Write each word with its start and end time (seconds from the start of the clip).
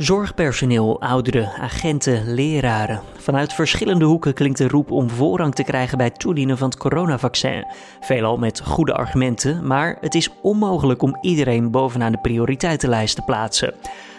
Zorgpersoneel, 0.00 1.00
ouderen, 1.00 1.52
agenten, 1.52 2.34
leraren. 2.34 3.00
Vanuit 3.16 3.52
verschillende 3.52 4.04
hoeken 4.04 4.34
klinkt 4.34 4.58
de 4.58 4.68
roep 4.68 4.90
om 4.90 5.10
voorrang 5.10 5.54
te 5.54 5.62
krijgen 5.62 5.98
bij 5.98 6.06
het 6.06 6.18
toedienen 6.18 6.58
van 6.58 6.68
het 6.68 6.78
coronavaccin. 6.78 7.66
Veelal 8.00 8.36
met 8.36 8.60
goede 8.60 8.94
argumenten, 8.94 9.66
maar 9.66 9.96
het 10.00 10.14
is 10.14 10.30
onmogelijk 10.42 11.02
om 11.02 11.18
iedereen 11.20 11.70
bovenaan 11.70 12.12
de 12.12 12.18
prioriteitenlijst 12.18 13.16
te 13.16 13.22
plaatsen. 13.22 13.74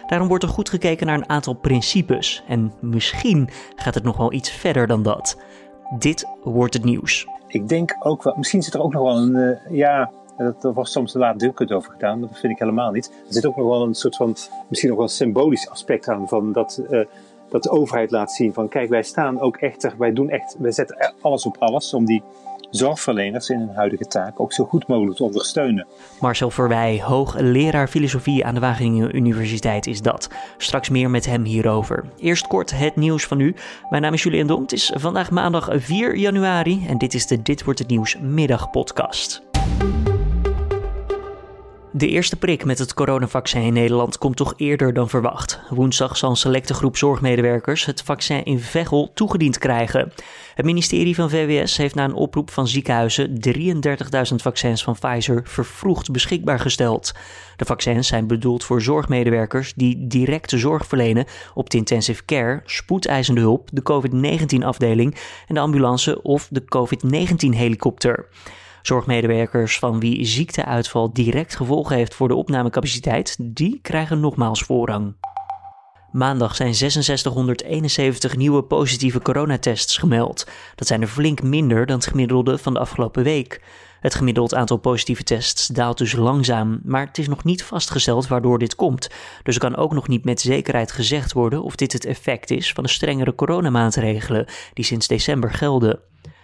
Daarom 0.08 0.28
wordt 0.28 0.44
er 0.44 0.50
goed 0.50 0.70
gekeken 0.70 1.08
naar 1.08 1.18
een 1.18 1.30
aantal 1.30 1.54
principes. 1.54 2.44
En 2.48 2.74
misschien 2.80 3.50
gaat 3.76 3.96
het 3.96 4.04
nog 4.04 4.18
wel 4.18 4.34
iets 4.34 4.52
verder 4.52 4.88
dan 4.88 5.04
dat. 5.04 5.38
Dit 6.00 6.28
wordt 6.44 6.74
het 6.74 6.84
nieuws. 6.84 7.26
Ik 7.48 7.68
denk 7.68 7.96
ook 8.00 8.24
wel, 8.24 8.36
misschien 8.38 8.64
zit 8.64 8.74
er 8.74 8.82
ook 8.82 8.94
nog 8.94 9.04
wel 9.04 9.18
een, 9.18 9.36
uh, 9.36 9.78
ja, 9.78 10.12
dat 10.44 10.74
wordt 10.74 10.90
soms 10.90 11.12
te 11.12 11.18
laatdunkend 11.18 11.72
over 11.72 11.92
gedaan, 11.92 12.20
maar 12.20 12.30
dat 12.30 12.40
vind 12.40 12.54
ik 12.54 12.60
helemaal 12.60 12.92
niet. 12.92 13.12
Er 13.28 13.34
zit 13.34 13.46
ook 13.46 13.56
nog 13.56 13.68
wel 13.68 13.84
een 13.84 13.94
soort 13.94 14.16
van, 14.16 14.36
misschien 14.68 14.90
nog 14.90 14.98
wel 14.98 15.08
een 15.08 15.14
symbolisch 15.14 15.70
aspect 15.70 16.10
aan, 16.10 16.28
van 16.28 16.52
dat, 16.52 16.82
uh, 16.90 17.06
dat 17.50 17.64
de 17.64 17.70
overheid 17.70 18.12
laat 18.12 18.32
zien 18.32 18.54
van, 18.54 18.70
kijk, 18.70 18.90
wij 18.90 19.04
staan 19.04 19.40
ook 19.40 19.58
echt, 19.58 19.98
wij 19.98 20.14
doen 20.14 20.30
echt, 20.30 20.56
wij 20.60 20.72
zetten 20.72 21.14
alles 21.22 21.46
op 21.46 21.58
alles 21.60 21.94
om 21.94 22.06
die 22.06 22.24
zorgverleners 22.72 23.50
in 23.50 23.60
hun 23.60 23.76
huidige 23.76 24.06
taak 24.06 24.40
ook 24.40 24.54
zo 24.54 24.66
goed 24.66 24.88
mogelijk 24.88 25.18
te 25.18 25.24
ondersteunen. 25.24 25.88
Marcel 26.20 26.50
Verwij, 26.50 27.02
hoogleraar 27.02 27.88
filosofie 27.88 28.46
aan 28.46 28.54
de 28.54 28.60
Wageningen 28.60 29.16
Universiteit 29.16 29.88
is 29.88 30.02
dat. 30.02 30.30
Straks 30.58 30.90
meer 30.90 31.10
met 31.10 31.26
hem 31.26 31.44
hierover. 31.44 32.06
Eerst 32.18 32.48
kort 32.48 32.78
het 32.78 32.96
nieuws 32.96 33.26
van 33.26 33.38
nu. 33.38 33.56
Mijn 33.90 34.02
naam 34.02 34.14
is 34.14 34.24
Julian 34.24 34.48
Dom. 34.48 34.62
Het 34.62 34.72
is 34.72 34.92
vandaag 34.96 35.32
maandag 35.32 35.70
4 35.72 36.16
januari 36.16 36.86
en 36.88 36.98
dit 36.98 37.14
is 37.14 37.28
de 37.28 37.42
Dit 37.42 37.64
wordt 37.64 37.80
het 37.80 37.88
nieuws 37.88 38.18
middagpodcast. 38.20 39.42
De 41.94 42.08
eerste 42.08 42.36
prik 42.36 42.66
met 42.66 42.80
het 42.80 42.94
coronavaccin 42.94 43.62
in 43.62 43.74
Nederland 43.74 44.18
komt 44.18 44.36
toch 44.36 44.54
eerder 44.58 44.94
dan 44.94 45.10
verwacht. 45.10 45.60
Woensdag 45.70 46.18
zal 46.18 46.30
een 46.30 46.36
selecte 46.36 46.74
groep 46.74 46.98
zorgmedewerkers 46.98 47.86
het 47.86 48.02
vaccin 48.02 48.44
in 48.44 48.60
Veghel 48.60 49.12
toegediend 49.14 49.58
krijgen. 49.58 50.12
Het 50.56 50.66
ministerie 50.66 51.16
van 51.16 51.30
VWS 51.30 51.78
heeft 51.78 51.96
na 51.96 52.04
een 52.04 52.14
oproep 52.14 52.52
van 52.52 52.68
ziekenhuizen 52.68 53.40
33.000 53.58 54.36
vaccins 54.36 54.84
van 54.84 54.96
Pfizer 55.00 55.42
vervroegd 55.44 56.12
beschikbaar 56.12 56.60
gesteld. 56.60 57.12
De 57.56 57.66
vaccins 57.66 58.08
zijn 58.08 58.28
bedoeld 58.28 58.64
voor 58.64 58.82
zorgmedewerkers 58.82 59.74
die 59.74 60.08
directe 60.08 60.58
zorg 60.58 60.86
verlenen 60.86 61.26
op 61.54 61.70
de 61.70 61.78
intensive 61.78 62.26
care, 62.26 62.62
spoedeisende 62.66 63.42
hulp, 63.42 63.70
de 63.74 63.84
COVID-19-afdeling 63.84 65.16
en 65.48 65.56
de 65.56 65.62
ambulance 65.62 66.22
of 66.22 66.48
de 66.52 66.66
COVID-19-helikopter. 66.66 68.28
Zorgmedewerkers 68.82 69.80
van 69.80 70.00
wie 70.00 70.26
ziekteuitval 70.26 71.14
direct 71.14 71.56
gevolgen 71.56 71.96
heeft 71.96 72.16
voor 72.16 72.28
de 72.28 72.36
opnamecapaciteit, 72.36 73.38
die 73.40 73.80
krijgen 73.82 74.20
nogmaals 74.20 74.62
voorrang. 74.62 75.16
Maandag 76.12 76.56
zijn 76.56 76.76
6671 76.76 78.36
nieuwe 78.36 78.64
positieve 78.64 79.22
coronatests 79.22 79.98
gemeld. 79.98 80.48
Dat 80.76 80.88
zijn 80.88 81.02
er 81.02 81.08
flink 81.08 81.42
minder 81.42 81.86
dan 81.86 81.96
het 81.96 82.08
gemiddelde 82.08 82.58
van 82.58 82.74
de 82.74 82.80
afgelopen 82.80 83.24
week. 83.24 83.62
Het 84.00 84.16
gemiddeld 84.16 84.54
aantal 84.54 84.78
positieve 84.78 85.24
tests 85.24 85.68
daalt 85.68 85.98
dus 85.98 86.14
langzaam, 86.14 86.80
maar 86.84 87.06
het 87.06 87.18
is 87.18 87.28
nog 87.28 87.44
niet 87.44 87.64
vastgesteld 87.64 88.28
waardoor 88.28 88.60
dit 88.60 88.76
komt. 88.76 89.10
Dus 89.44 89.56
er 89.56 89.62
kan 89.62 89.76
ook 89.76 89.94
nog 89.94 90.08
niet 90.08 90.26
met 90.26 90.42
zekerheid 90.42 90.92
gezegd 90.92 91.34
worden 91.34 91.64
of 91.64 91.76
dit 91.76 91.94
het 91.94 92.06
effect 92.06 92.52
is 92.52 92.74
van 92.74 92.84
de 92.84 92.90
strengere 92.90 93.36
coronamaatregelen 93.36 94.46
die 94.74 94.86
sinds 94.86 95.08
december 95.08 95.52
gelden. 95.52 96.00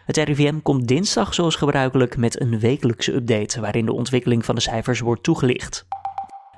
Het 0.08 0.17
RIVM 0.17 0.59
komt 0.61 0.88
dinsdag 0.88 1.33
zoals 1.33 1.55
gebruikelijk 1.55 2.17
met 2.17 2.41
een 2.41 2.59
wekelijkse 2.59 3.13
update 3.13 3.61
waarin 3.61 3.86
de 3.86 3.94
ontwikkeling 3.94 4.45
van 4.45 4.55
de 4.55 4.61
cijfers 4.61 5.00
wordt 5.00 5.23
toegelicht. 5.23 5.86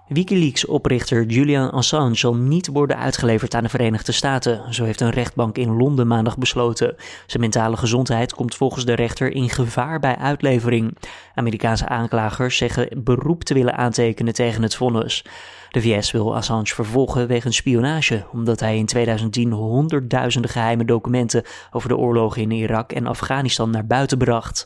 Wikileaks-oprichter 0.09 1.25
Julian 1.25 1.71
Assange 1.71 2.15
zal 2.15 2.35
niet 2.35 2.67
worden 2.67 2.97
uitgeleverd 2.97 3.53
aan 3.55 3.63
de 3.63 3.69
Verenigde 3.69 4.11
Staten, 4.11 4.73
zo 4.73 4.83
heeft 4.83 5.01
een 5.01 5.09
rechtbank 5.09 5.57
in 5.57 5.77
Londen 5.77 6.07
maandag 6.07 6.37
besloten. 6.37 6.95
Zijn 7.27 7.41
mentale 7.41 7.77
gezondheid 7.77 8.33
komt 8.33 8.55
volgens 8.55 8.85
de 8.85 8.93
rechter 8.93 9.31
in 9.31 9.49
gevaar 9.49 9.99
bij 9.99 10.15
uitlevering. 10.15 10.97
Amerikaanse 11.35 11.87
aanklagers 11.87 12.57
zeggen 12.57 13.03
beroep 13.03 13.43
te 13.43 13.53
willen 13.53 13.77
aantekenen 13.77 14.33
tegen 14.33 14.63
het 14.63 14.75
vonnis. 14.75 15.25
De 15.69 15.81
VS 15.81 16.11
wil 16.11 16.35
Assange 16.35 16.65
vervolgen 16.65 17.27
wegens 17.27 17.55
spionage, 17.55 18.25
omdat 18.31 18.59
hij 18.59 18.77
in 18.77 18.85
2010 18.85 19.51
honderdduizenden 19.51 20.51
geheime 20.51 20.85
documenten 20.85 21.43
over 21.71 21.89
de 21.89 21.97
oorlogen 21.97 22.41
in 22.41 22.51
Irak 22.51 22.91
en 22.91 23.07
Afghanistan 23.07 23.69
naar 23.69 23.85
buiten 23.85 24.17
bracht. 24.17 24.65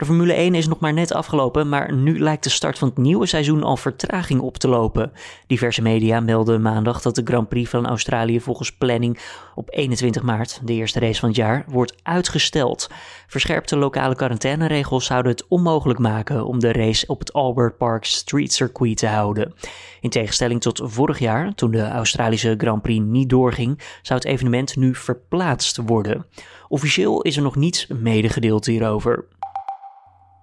De 0.00 0.06
Formule 0.06 0.32
1 0.32 0.54
is 0.54 0.68
nog 0.68 0.78
maar 0.78 0.92
net 0.92 1.12
afgelopen, 1.12 1.68
maar 1.68 1.92
nu 1.92 2.20
lijkt 2.20 2.44
de 2.44 2.50
start 2.50 2.78
van 2.78 2.88
het 2.88 2.96
nieuwe 2.96 3.26
seizoen 3.26 3.62
al 3.62 3.76
vertraging 3.76 4.40
op 4.40 4.56
te 4.56 4.68
lopen. 4.68 5.12
Diverse 5.46 5.82
media 5.82 6.20
melden 6.20 6.62
maandag 6.62 7.02
dat 7.02 7.14
de 7.14 7.22
Grand 7.24 7.48
Prix 7.48 7.70
van 7.70 7.86
Australië 7.86 8.40
volgens 8.40 8.72
planning 8.72 9.18
op 9.54 9.68
21 9.70 10.22
maart, 10.22 10.60
de 10.64 10.72
eerste 10.72 10.98
race 10.98 11.20
van 11.20 11.28
het 11.28 11.38
jaar, 11.38 11.64
wordt 11.68 11.94
uitgesteld. 12.02 12.90
Verscherpte 13.26 13.76
lokale 13.76 14.14
quarantaineregels 14.14 15.04
zouden 15.04 15.32
het 15.32 15.46
onmogelijk 15.48 15.98
maken 15.98 16.44
om 16.44 16.58
de 16.58 16.72
race 16.72 17.06
op 17.06 17.18
het 17.18 17.32
Albert 17.32 17.76
Park 17.76 18.04
Street 18.04 18.52
Circuit 18.52 18.96
te 18.96 19.06
houden. 19.06 19.54
In 20.00 20.10
tegenstelling 20.10 20.60
tot 20.60 20.80
vorig 20.84 21.18
jaar, 21.18 21.54
toen 21.54 21.70
de 21.70 21.88
Australische 21.88 22.54
Grand 22.58 22.82
Prix 22.82 23.04
niet 23.04 23.28
doorging, 23.28 23.78
zou 24.02 24.18
het 24.18 24.28
evenement 24.28 24.76
nu 24.76 24.94
verplaatst 24.94 25.76
worden. 25.86 26.26
Officieel 26.68 27.22
is 27.22 27.36
er 27.36 27.42
nog 27.42 27.56
niets 27.56 27.86
medegedeeld 27.86 28.66
hierover. 28.66 29.24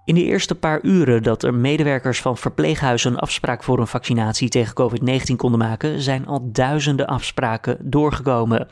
In 0.08 0.14
de 0.14 0.24
eerste 0.24 0.54
paar 0.54 0.82
uren 0.82 1.22
dat 1.22 1.42
er 1.42 1.54
medewerkers 1.54 2.20
van 2.20 2.36
verpleeghuizen 2.36 3.18
afspraak 3.18 3.62
voor 3.62 3.78
een 3.78 3.86
vaccinatie 3.86 4.48
tegen 4.48 4.74
COVID-19 4.74 5.36
konden 5.36 5.58
maken, 5.58 6.00
zijn 6.00 6.26
al 6.26 6.48
duizenden 6.52 7.06
afspraken 7.06 7.76
doorgekomen. 7.80 8.68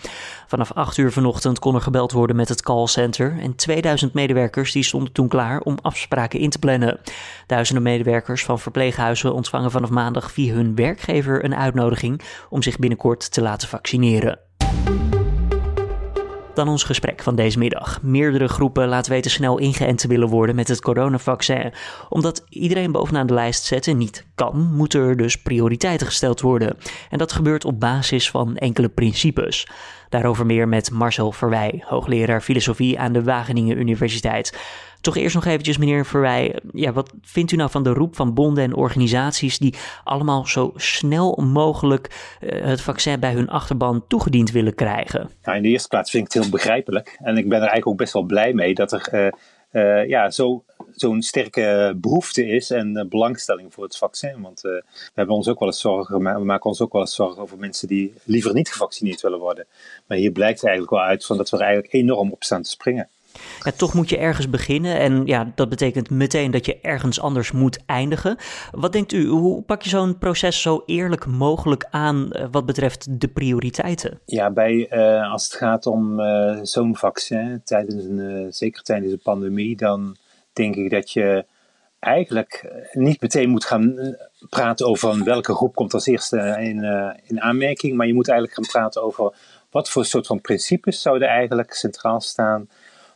Vanaf 0.47 0.73
8 0.73 0.97
uur 0.97 1.13
vanochtend 1.13 1.59
kon 1.59 1.75
er 1.75 1.81
gebeld 1.81 2.13
worden 2.13 2.37
met 2.37 2.49
het 2.49 2.63
callcenter 2.63 3.39
en 3.41 3.57
2000 3.57 4.13
medewerkers 4.13 4.73
die 4.73 4.83
stonden 4.83 5.13
toen 5.13 5.29
klaar 5.29 5.61
om 5.61 5.79
afspraken 5.83 6.41
in 6.41 6.51
te 6.51 6.59
plannen. 6.59 7.01
Duizenden 7.47 7.83
medewerkers 7.83 8.45
van 8.45 8.59
verpleeghuizen 8.59 9.35
ontvangen 9.35 9.71
vanaf 9.71 9.91
maandag 9.91 10.33
via 10.33 10.55
hun 10.55 10.75
werkgever 10.75 11.45
een 11.45 11.57
uitnodiging 11.57 12.21
om 12.51 12.63
zich 12.63 12.79
binnenkort 12.79 13.33
te 13.33 13.43
laten 13.43 13.69
vaccineren. 13.69 14.39
Dan 16.57 16.69
ons 16.69 16.85
gesprek 16.85 17.23
van 17.23 17.35
deze 17.35 17.59
middag. 17.59 18.03
Meerdere 18.03 18.49
groepen 18.49 18.89
laten 18.89 19.13
weten 19.13 19.31
snel 19.31 19.59
ingeënt 19.59 19.99
te 19.99 20.09
willen 20.09 20.29
worden 20.29 20.55
met 20.55 20.69
het 20.69 20.81
coronavaccin. 20.81 21.73
Omdat 22.09 22.45
iedereen 22.49 22.93
bovenaan 22.93 23.27
de 23.27 23.35
lijst 23.35 23.65
zetten 23.65 23.97
niet 23.97 24.27
kan, 24.35 24.73
moeten 24.75 25.01
er 25.01 25.17
dus 25.17 25.37
prioriteiten 25.43 26.07
gesteld 26.07 26.41
worden. 26.41 26.77
En 27.11 27.19
dat 27.19 27.33
gebeurt 27.33 27.65
op 27.65 27.81
basis 27.81 28.31
van 28.31 28.57
enkele 28.57 28.89
principes. 28.89 29.67
Daarover 30.09 30.47
meer 30.47 30.69
met 30.69 30.91
Marcel 30.91 31.33
Verwij, 31.33 31.85
hoogleraar 31.87 32.41
filosofie 32.41 32.99
aan 32.99 33.13
de 33.13 33.23
Wageningen 33.23 33.79
Universiteit. 33.79 34.59
Toch 35.07 35.17
eerst 35.17 35.35
nog 35.35 35.45
eventjes, 35.45 35.79
meneer 35.79 36.07
Verwij, 36.07 36.59
ja, 36.73 36.93
wat 36.93 37.13
vindt 37.23 37.53
u 37.53 37.57
nou 37.57 37.71
van 37.71 37.83
de 37.83 37.93
roep 37.93 38.17
van 38.17 38.35
bonden 38.35 38.65
en 38.65 38.75
organisaties 38.75 39.59
die 39.59 39.75
allemaal 40.05 40.47
zo 40.47 40.73
snel 40.75 41.41
mogelijk 41.53 42.37
uh, 42.41 42.65
het 42.65 42.81
vaccin 42.81 43.21
bij 43.21 43.33
hun 43.33 43.49
achterban 43.49 44.05
toegediend 44.09 44.51
willen 44.51 44.75
krijgen? 44.75 45.31
Nou, 45.43 45.57
in 45.57 45.63
de 45.63 45.69
eerste 45.69 45.89
plaats 45.89 46.11
vind 46.11 46.27
ik 46.27 46.33
het 46.33 46.43
heel 46.43 46.53
begrijpelijk. 46.53 47.19
En 47.23 47.37
ik 47.37 47.45
ben 47.45 47.57
er 47.57 47.69
eigenlijk 47.69 47.87
ook 47.87 47.97
best 47.97 48.13
wel 48.13 48.23
blij 48.23 48.53
mee 48.53 48.75
dat 48.75 48.93
er 48.93 49.09
uh, 49.13 49.29
uh, 49.73 50.09
ja, 50.09 50.31
zo 50.31 50.65
zo'n 50.93 51.23
sterke 51.23 51.95
behoefte 51.97 52.47
is 52.47 52.71
en 52.71 53.07
belangstelling 53.09 53.75
voor 53.75 53.85
het 53.85 53.97
vaccin. 53.97 54.41
Want 54.41 54.61
we 54.61 54.85
hebben 55.15 55.35
ons 55.35 55.49
ook 55.49 55.59
wel 55.59 55.69
eens 55.69 55.81
zorgen, 55.81 56.19
we 56.19 56.45
maken 56.45 56.71
ons 56.71 56.81
ook 56.81 56.93
wel 56.93 57.01
eens 57.01 57.15
zorgen 57.15 57.43
over 57.43 57.59
mensen 57.59 57.89
die 57.89 58.15
liever 58.25 58.55
niet 58.55 58.73
gevaccineerd 58.73 59.21
willen 59.21 59.39
worden. 59.39 59.67
Maar 60.07 60.19
hier 60.19 60.33
blijkt 60.33 60.65
eigenlijk 60.65 60.95
wel 60.95 61.09
uit 61.09 61.25
van 61.25 61.37
dat 61.37 61.51
we 61.51 61.57
er 61.57 61.63
eigenlijk 61.63 61.93
enorm 61.93 62.33
op 62.33 62.45
staan 62.45 62.63
te 62.63 62.71
springen. 62.71 63.09
Ja, 63.63 63.71
toch 63.71 63.95
moet 63.95 64.09
je 64.09 64.19
ergens 64.19 64.51
beginnen 64.51 64.99
en 64.99 65.27
ja, 65.27 65.53
dat 65.55 65.69
betekent 65.69 66.11
meteen 66.11 66.51
dat 66.51 66.67
je 66.67 66.79
ergens 66.81 67.21
anders 67.21 67.53
moet 67.53 67.79
eindigen. 67.87 68.37
Wat 68.71 68.93
denkt 68.93 69.13
u, 69.13 69.27
hoe 69.27 69.63
pak 69.63 69.83
je 69.83 69.89
zo'n 69.89 70.19
proces 70.19 70.63
zo 70.63 70.83
eerlijk 70.87 71.27
mogelijk 71.27 71.87
aan 71.91 72.29
uh, 72.31 72.45
wat 72.51 72.67
betreft 72.67 73.21
de 73.21 73.29
prioriteiten? 73.29 74.21
Ja, 74.25 74.51
bij, 74.51 74.89
uh, 74.91 75.33
als 75.33 75.45
het 75.45 75.55
gaat 75.55 75.87
om 75.87 76.21
uh, 76.21 76.59
zo'n 76.63 76.97
vaccin, 76.97 77.61
tijdens 77.65 78.05
een, 78.05 78.47
zeker 78.53 78.83
tijdens 78.83 79.13
een 79.13 79.21
pandemie, 79.23 79.77
dan 79.77 80.17
denk 80.53 80.77
ik 80.77 80.91
dat 80.91 81.11
je 81.11 81.45
eigenlijk 81.99 82.73
niet 82.93 83.21
meteen 83.21 83.51
moet 83.51 83.65
gaan 83.65 84.17
praten 84.49 84.87
over 84.87 85.25
welke 85.25 85.55
groep 85.55 85.75
komt 85.75 85.95
als 85.95 86.07
eerste 86.07 86.39
in, 86.61 86.85
in 87.27 87.41
aanmerking, 87.41 87.97
maar 87.97 88.07
je 88.07 88.15
moet 88.15 88.29
eigenlijk 88.29 88.59
gaan 88.59 88.81
praten 88.81 89.03
over 89.03 89.35
wat 89.71 89.91
voor 89.91 90.05
soort 90.05 90.27
van 90.27 90.41
principes 90.41 91.03
zouden 91.03 91.29
eigenlijk 91.29 91.75
centraal 91.75 92.21
staan 92.21 92.69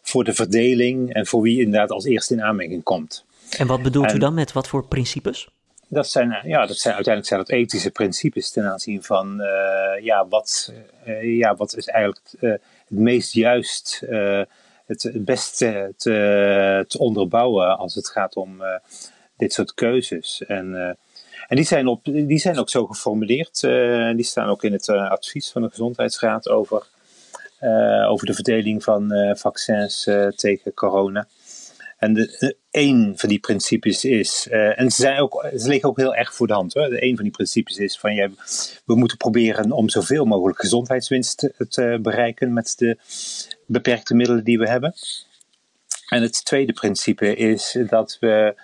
voor 0.02 0.24
de 0.24 0.34
verdeling 0.34 1.12
en 1.12 1.26
voor 1.26 1.42
wie 1.42 1.60
inderdaad 1.60 1.90
als 1.90 2.04
eerste 2.04 2.34
in 2.34 2.42
aanmerking 2.42 2.82
komt. 2.82 3.24
En 3.58 3.66
wat 3.66 3.82
bedoelt 3.82 4.10
en, 4.10 4.16
u 4.16 4.18
dan 4.18 4.34
met 4.34 4.52
wat 4.52 4.68
voor 4.68 4.86
principes? 4.86 5.48
Dat 5.88 6.08
zijn, 6.08 6.40
ja, 6.42 6.66
dat 6.66 6.76
zijn 6.76 6.94
uiteindelijk 6.94 7.26
zijn 7.26 7.40
dat 7.40 7.50
ethische 7.50 7.90
principes 7.90 8.50
ten 8.50 8.64
aanzien 8.64 9.02
van 9.02 9.40
uh, 9.40 10.04
ja, 10.04 10.26
wat, 10.28 10.72
uh, 11.06 11.36
ja, 11.36 11.56
wat 11.56 11.76
is 11.76 11.86
eigenlijk 11.86 12.26
uh, 12.40 12.50
het 12.50 12.98
meest 12.98 13.32
juist, 13.32 14.02
het, 14.86 15.02
het 15.02 15.24
beste 15.24 15.94
te, 15.96 16.84
te, 16.88 16.98
onderbouwen 16.98 17.78
als 17.78 17.94
het 17.94 18.08
gaat 18.08 18.36
om 18.36 18.62
dit 19.36 19.52
soort 19.52 19.74
keuzes. 19.74 20.44
En, 20.46 20.96
En 21.48 21.56
die 21.56 21.64
zijn, 21.64 21.86
op, 21.86 22.04
die 22.04 22.38
zijn 22.38 22.58
ook 22.58 22.70
zo 22.70 22.86
geformuleerd. 22.86 23.60
die 24.16 24.24
staan 24.24 24.48
ook 24.48 24.64
in 24.64 24.72
het 24.72 24.88
advies 24.88 25.50
van 25.50 25.62
de 25.62 25.70
Gezondheidsraad 25.70 26.48
over, 26.48 26.86
over 28.08 28.26
de 28.26 28.34
verdeling 28.34 28.82
van 28.82 29.12
vaccins 29.36 30.08
tegen 30.36 30.74
corona. 30.74 31.28
En 31.98 32.14
de, 32.14 32.56
een 32.70 33.12
van 33.16 33.28
die 33.28 33.38
principes 33.38 34.04
is, 34.04 34.48
en 34.50 34.90
ze, 34.90 35.02
zijn 35.02 35.18
ook, 35.18 35.46
ze 35.56 35.68
liggen 35.68 35.88
ook 35.88 35.96
heel 35.96 36.14
erg 36.14 36.34
voor 36.34 36.46
de 36.46 36.52
hand 36.52 36.74
hoor. 36.74 36.88
De 36.88 37.04
een 37.04 37.14
van 37.14 37.24
die 37.24 37.32
principes 37.32 37.76
is 37.76 37.98
van 37.98 38.14
ja, 38.14 38.28
we 38.84 38.94
moeten 38.94 39.16
proberen 39.16 39.72
om 39.72 39.88
zoveel 39.88 40.24
mogelijk 40.24 40.60
gezondheidswinst 40.60 41.52
te, 41.68 41.98
bereiken 42.02 42.52
met 42.52 42.74
de 42.76 42.98
beperkte 43.66 44.14
middelen 44.14 44.44
die 44.44 44.58
we 44.58 44.68
hebben. 44.68 44.94
En 46.08 46.22
het 46.22 46.44
tweede 46.44 46.72
principe 46.72 47.34
is 47.34 47.78
dat 47.88 48.16
we 48.20 48.54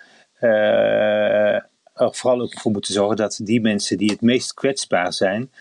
er 1.93 2.15
vooral 2.15 2.41
ook 2.41 2.59
voor 2.59 2.71
moeten 2.71 2.93
zorgen 2.93 3.15
dat 3.15 3.39
die 3.43 3.61
mensen 3.61 3.97
die 3.97 4.11
het 4.11 4.21
meest 4.21 4.53
kwetsbaar 4.53 5.13
zijn, 5.13 5.51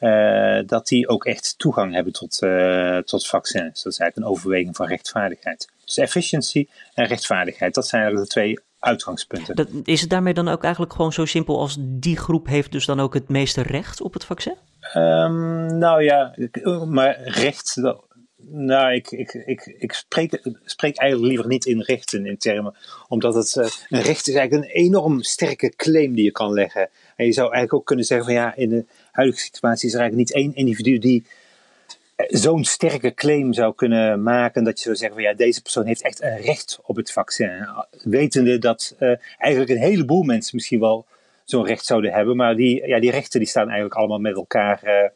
uh, 0.00 0.60
dat 0.66 0.86
die 0.86 1.08
ook 1.08 1.24
echt 1.24 1.58
toegang 1.58 1.94
hebben 1.94 2.12
tot, 2.12 2.42
uh, 2.42 2.98
tot 2.98 3.26
vaccins. 3.26 3.82
Dat 3.82 3.92
is 3.92 3.98
eigenlijk 3.98 4.16
een 4.16 4.34
overweging 4.34 4.76
van 4.76 4.86
rechtvaardigheid. 4.86 5.68
Dus 5.84 5.96
efficiëntie 5.96 6.70
en 6.94 7.06
rechtvaardigheid, 7.06 7.74
dat 7.74 7.86
zijn 7.86 8.02
eigenlijk 8.02 8.28
de 8.30 8.40
twee 8.40 8.58
uitgangspunten. 8.78 9.56
Dat, 9.56 9.68
is 9.84 10.00
het 10.00 10.10
daarmee 10.10 10.34
dan 10.34 10.48
ook 10.48 10.62
eigenlijk 10.62 10.92
gewoon 10.92 11.12
zo 11.12 11.24
simpel 11.24 11.60
als 11.60 11.76
die 11.80 12.16
groep 12.16 12.46
heeft 12.46 12.72
dus 12.72 12.86
dan 12.86 13.00
ook 13.00 13.14
het 13.14 13.28
meeste 13.28 13.62
recht 13.62 14.00
op 14.00 14.12
het 14.12 14.24
vaccin? 14.24 14.56
Um, 14.94 15.78
nou 15.78 16.02
ja, 16.02 16.34
maar 16.86 17.22
recht, 17.22 17.80
nou, 18.48 18.94
ik, 18.94 19.10
ik, 19.10 19.32
ik, 19.32 19.76
ik 19.78 19.92
spreek, 19.92 20.40
spreek 20.64 20.96
eigenlijk 20.96 21.30
liever 21.30 21.50
niet 21.50 21.64
in 21.64 21.80
rechten 21.80 22.26
in 22.26 22.38
termen, 22.38 22.74
omdat 23.08 23.34
het, 23.34 23.54
uh, 23.54 23.64
een 23.88 24.02
recht 24.02 24.28
is 24.28 24.34
eigenlijk 24.34 24.64
een 24.64 24.82
enorm 24.82 25.22
sterke 25.22 25.72
claim 25.76 26.14
die 26.14 26.24
je 26.24 26.30
kan 26.30 26.52
leggen. 26.52 26.88
En 27.16 27.26
je 27.26 27.32
zou 27.32 27.46
eigenlijk 27.46 27.74
ook 27.74 27.86
kunnen 27.86 28.04
zeggen 28.04 28.26
van 28.26 28.34
ja, 28.34 28.54
in 28.54 28.88
huidige 29.16 29.40
situatie 29.40 29.88
is 29.88 29.94
er 29.94 30.00
eigenlijk 30.00 30.28
niet 30.28 30.42
één 30.42 30.54
individu 30.54 30.98
die 30.98 31.24
zo'n 32.16 32.64
sterke 32.64 33.14
claim 33.14 33.52
zou 33.52 33.74
kunnen 33.74 34.22
maken 34.22 34.64
dat 34.64 34.78
je 34.78 34.84
zou 34.84 34.96
zeggen 34.96 35.16
van 35.16 35.26
ja, 35.26 35.34
deze 35.34 35.62
persoon 35.62 35.86
heeft 35.86 36.02
echt 36.02 36.22
een 36.22 36.36
recht 36.36 36.78
op 36.82 36.96
het 36.96 37.12
vaccin. 37.12 37.68
Wetende 38.02 38.58
dat 38.58 38.94
uh, 38.98 39.14
eigenlijk 39.38 39.70
een 39.70 39.86
heleboel 39.86 40.22
mensen 40.22 40.56
misschien 40.56 40.80
wel 40.80 41.06
zo'n 41.44 41.66
recht 41.66 41.86
zouden 41.86 42.12
hebben, 42.12 42.36
maar 42.36 42.56
die, 42.56 42.86
ja, 42.86 43.00
die 43.00 43.10
rechten 43.10 43.40
die 43.40 43.48
staan 43.48 43.66
eigenlijk 43.66 43.94
allemaal 43.94 44.18
met 44.18 44.34
elkaar 44.34 45.10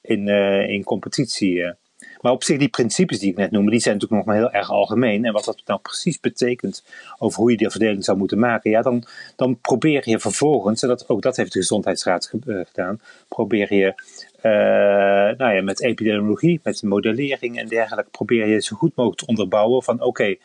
in, 0.00 0.28
in 0.68 0.84
competitie. 0.84 1.74
Maar 2.20 2.32
op 2.32 2.44
zich, 2.44 2.58
die 2.58 2.68
principes 2.68 3.18
die 3.18 3.30
ik 3.30 3.36
net 3.36 3.50
noemde, 3.50 3.70
die 3.70 3.80
zijn 3.80 3.94
natuurlijk 3.94 4.26
nog 4.26 4.34
maar 4.34 4.44
heel 4.44 4.60
erg 4.60 4.70
algemeen. 4.70 5.24
En 5.24 5.32
wat 5.32 5.44
dat 5.44 5.62
nou 5.66 5.80
precies 5.80 6.20
betekent 6.20 6.84
over 7.18 7.40
hoe 7.40 7.50
je 7.50 7.56
die 7.56 7.70
verdeling 7.70 8.04
zou 8.04 8.18
moeten 8.18 8.38
maken, 8.38 8.70
ja, 8.70 8.82
dan, 8.82 9.04
dan 9.36 9.60
probeer 9.60 10.08
je 10.08 10.18
vervolgens, 10.18 10.82
en 10.82 10.88
dat, 10.88 11.08
ook 11.08 11.22
dat 11.22 11.36
heeft 11.36 11.52
de 11.52 11.58
Gezondheidsraad 11.58 12.32
gedaan, 12.42 13.00
probeer 13.28 13.74
je 13.74 13.94
uh, 14.42 15.38
nou 15.38 15.54
ja, 15.54 15.62
met 15.62 15.82
epidemiologie, 15.82 16.60
met 16.62 16.82
modellering 16.82 17.58
en 17.58 17.66
dergelijke, 17.66 18.10
probeer 18.10 18.46
je 18.46 18.62
zo 18.62 18.76
goed 18.76 18.96
mogelijk 18.96 19.20
te 19.20 19.26
onderbouwen 19.26 19.82
van 19.82 20.00
oké, 20.02 20.36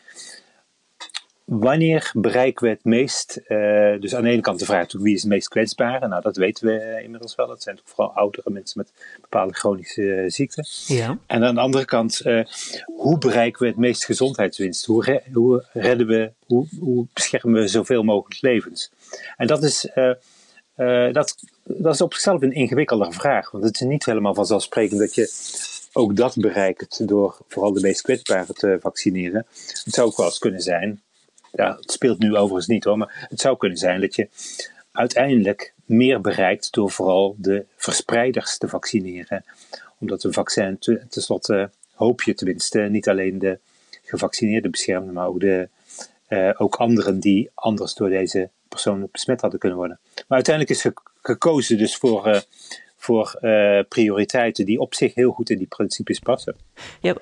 wanneer 1.58 2.10
bereiken 2.14 2.64
we 2.64 2.70
het 2.70 2.84
meest? 2.84 3.40
Uh, 3.48 4.00
dus 4.00 4.14
aan 4.14 4.22
de 4.22 4.30
ene 4.30 4.40
kant 4.40 4.58
de 4.58 4.64
vraag 4.64 4.92
wie 4.92 5.14
is 5.14 5.22
het 5.22 5.30
meest 5.30 5.48
kwetsbaar? 5.48 6.08
Nou, 6.08 6.22
dat 6.22 6.36
weten 6.36 6.66
we 6.66 7.00
inmiddels 7.02 7.34
wel. 7.34 7.46
Dat 7.46 7.62
zijn 7.62 7.74
natuurlijk 7.74 8.00
vooral 8.00 8.22
oudere 8.22 8.50
mensen 8.50 8.78
met 8.78 8.92
bepaalde 9.20 9.54
chronische 9.54 10.02
uh, 10.02 10.30
ziekten. 10.30 10.66
Ja. 10.86 11.18
En 11.26 11.44
aan 11.44 11.54
de 11.54 11.60
andere 11.60 11.84
kant, 11.84 12.20
uh, 12.24 12.44
hoe 12.86 13.18
bereiken 13.18 13.62
we 13.62 13.68
het 13.68 13.76
meest 13.76 14.04
gezondheidswinst? 14.04 14.84
Hoe, 14.84 15.04
re 15.04 15.22
hoe 15.32 15.64
redden 15.72 16.06
we, 16.06 16.32
hoe, 16.46 16.66
hoe, 16.80 17.06
beschermen 17.12 17.60
we 17.60 17.68
zoveel 17.68 18.02
mogelijk 18.02 18.40
levens? 18.42 18.90
En 19.36 19.46
dat 19.46 19.62
is, 19.62 19.88
dat, 21.12 21.34
dat 21.64 21.94
is 21.94 22.00
op 22.00 22.12
zichzelf 22.12 22.42
een 22.42 22.52
ingewikkeldere 22.52 23.12
vraag. 23.12 23.50
Want 23.50 23.64
het 23.64 23.74
is 23.74 23.80
niet 23.80 24.04
helemaal 24.04 24.34
vanzelfsprekend 24.34 25.00
dat 25.00 25.14
je 25.14 25.32
ook 25.92 26.16
dat 26.16 26.36
bereikt 26.36 27.08
door 27.08 27.38
vooral 27.48 27.72
de 27.72 27.80
meest 27.80 28.02
kwetsbaren 28.02 28.54
te 28.54 28.78
vaccineren. 28.80 29.46
Het 29.84 29.94
zou 29.94 30.06
ook 30.06 30.16
wel 30.16 30.26
eens 30.26 30.38
kunnen 30.38 30.60
zijn 30.60 31.00
ja, 31.52 31.76
het 31.80 31.92
speelt 31.92 32.18
nu 32.18 32.36
overigens 32.36 32.66
niet 32.66 32.84
hoor, 32.84 32.98
maar 32.98 33.26
het 33.28 33.40
zou 33.40 33.56
kunnen 33.56 33.78
zijn 33.78 34.00
dat 34.00 34.14
je 34.14 34.28
uiteindelijk 34.92 35.74
meer 35.84 36.20
bereikt 36.20 36.72
door 36.72 36.90
vooral 36.90 37.34
de 37.38 37.64
verspreiders 37.76 38.58
te 38.58 38.68
vaccineren. 38.68 39.44
Omdat 39.98 40.24
een 40.24 40.32
vaccin 40.32 40.78
tenslotte 41.08 41.70
hoop 41.94 42.22
je 42.22 42.34
tenminste 42.34 42.78
niet 42.80 43.08
alleen 43.08 43.38
de 43.38 43.58
gevaccineerden 44.02 44.70
beschermen, 44.70 45.14
maar 45.14 45.26
ook, 45.26 45.40
de, 45.40 45.68
uh, 46.28 46.50
ook 46.56 46.74
anderen 46.74 47.20
die 47.20 47.50
anders 47.54 47.94
door 47.94 48.08
deze 48.08 48.48
persoon 48.68 49.08
besmet 49.12 49.40
hadden 49.40 49.58
kunnen 49.58 49.78
worden. 49.78 49.98
Maar 50.14 50.24
uiteindelijk 50.28 50.76
is 50.76 50.92
gekozen 51.22 51.78
dus 51.78 51.96
voor 51.96 52.28
uh, 52.28 52.40
voor 53.02 53.38
uh, 53.40 53.80
prioriteiten 53.88 54.66
die 54.66 54.78
op 54.78 54.94
zich 54.94 55.14
heel 55.14 55.30
goed 55.30 55.50
in 55.50 55.58
die 55.58 55.66
principes 55.66 56.18
passen. 56.18 56.56
Ja, 57.00 57.14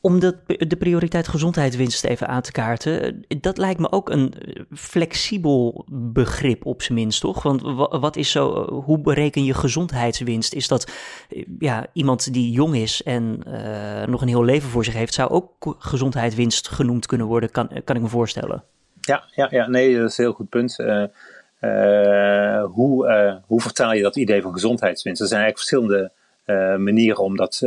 om 0.00 0.20
de, 0.20 0.36
de 0.46 0.76
prioriteit 0.76 1.28
gezondheidswinst 1.28 2.04
even 2.04 2.28
aan 2.28 2.42
te 2.42 2.52
kaarten, 2.52 3.02
eh, 3.02 3.38
dat 3.40 3.58
lijkt 3.58 3.80
me 3.80 3.92
ook 3.92 4.10
een 4.10 4.34
eh, 4.34 4.62
flexibel 4.72 5.84
begrip 5.90 6.66
op 6.66 6.82
zijn 6.82 6.98
minst, 6.98 7.20
toch? 7.20 7.42
Want 7.42 7.62
wat 8.00 8.16
is 8.16 8.30
zo, 8.30 8.70
hoe 8.70 9.00
bereken 9.00 9.44
je 9.44 9.54
gezondheidswinst? 9.54 10.54
Is 10.54 10.68
dat 10.68 10.92
ja, 11.58 11.86
iemand 11.92 12.32
die 12.32 12.50
jong 12.50 12.76
is 12.76 13.02
en 13.02 13.40
uh, 13.46 14.06
nog 14.06 14.22
een 14.22 14.28
heel 14.28 14.44
leven 14.44 14.68
voor 14.68 14.84
zich 14.84 14.94
heeft, 14.94 15.14
zou 15.14 15.30
ook 15.30 15.76
gezondheidswinst 15.78 16.68
genoemd 16.68 17.06
kunnen 17.06 17.26
worden, 17.26 17.50
kan, 17.50 17.70
kan 17.84 17.96
ik 17.96 18.02
me 18.02 18.08
voorstellen. 18.08 18.64
Ja, 19.00 19.24
ja, 19.34 19.46
ja, 19.50 19.68
nee, 19.68 19.96
dat 19.96 20.10
is 20.10 20.18
een 20.18 20.24
heel 20.24 20.32
goed 20.32 20.48
punt. 20.48 20.78
Uh, 20.78 21.04
uh, 21.60 22.64
hoe, 22.64 23.08
uh, 23.08 23.36
hoe 23.46 23.60
vertaal 23.60 23.92
je 23.92 24.02
dat 24.02 24.16
idee 24.16 24.42
van 24.42 24.52
gezondheidswinst? 24.52 25.20
Er 25.20 25.26
zijn 25.26 25.42
eigenlijk 25.42 25.70
verschillende 25.70 26.12
uh, 26.46 26.84
manieren 26.84 27.22
om 27.22 27.36
dat 27.36 27.62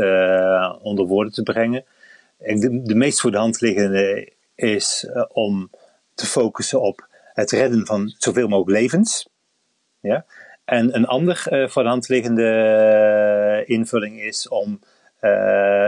onder 0.81 1.06
woorden 1.06 1.34
te 1.34 1.44
brengen. 1.44 1.86
De, 2.38 2.81
de, 2.84 2.95
meest 2.95 3.22
voor 3.22 3.31
de 3.31 3.38
hand 3.38 3.62
liggende 3.62 4.31
is 4.56 5.07
om 5.31 5.69
te 6.13 6.25
focussen 6.25 6.81
op 6.81 7.07
het 7.34 7.51
redden 7.51 7.86
van 7.86 8.13
zoveel 8.18 8.48
mogelijk 8.48 8.80
levens. 8.80 9.28
Ja? 10.00 10.25
En 10.66 10.96
een 10.96 11.06
ander 11.06 11.48
voor 11.69 11.84
de 11.84 11.89
hand 11.89 12.10
liggende 12.10 13.63
invulling 13.66 14.22
is 14.22 14.48
om 14.48 14.80